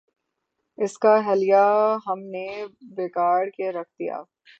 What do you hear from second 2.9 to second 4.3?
بگاڑ کے رکھ دیا۔